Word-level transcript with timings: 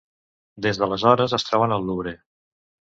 Des 0.67 0.79
d'aleshores 0.79 1.37
es 1.41 1.47
troben 1.51 1.79
al 1.79 1.89
Louvre. 1.93 2.19